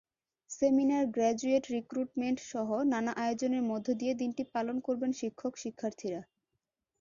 Seminar, 0.49 1.03
graduate 1.07 1.63
রিক্রুটমেন্টসহ 1.75 2.67
নানা 2.91 3.11
আয়োজনের 3.23 3.63
মধ্য 3.71 3.87
দিয়ে 3.99 4.13
দিনটি 4.13 4.43
পালন 4.53 4.77
করবেন 4.79 5.11
শিক্ষক-শিক্ষার্থীরা। 5.19 6.21